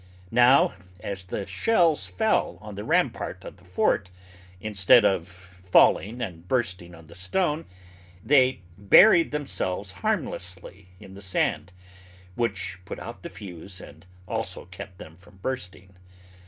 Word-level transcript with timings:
Now 0.31 0.73
as 1.01 1.25
the 1.25 1.45
shells 1.45 2.07
fell 2.07 2.57
on 2.59 2.73
the 2.73 2.83
rampart 2.83 3.45
of 3.45 3.57
the 3.57 3.63
fort 3.63 4.09
instead 4.59 5.05
of 5.05 5.27
falling 5.27 6.23
and 6.23 6.47
bursting 6.47 6.95
on 6.95 7.05
the 7.05 7.13
stone, 7.13 7.65
they 8.25 8.61
buried 8.79 9.29
themselves 9.29 9.91
harmlessly 9.91 10.87
in 10.99 11.13
the 11.13 11.21
sand, 11.21 11.71
which 12.33 12.79
put 12.83 12.97
out 12.97 13.21
the 13.21 13.29
fuse 13.29 13.79
and 13.79 14.07
also 14.27 14.65
kept 14.65 14.97
them 14.97 15.17
from 15.17 15.37
bursting. 15.37 15.95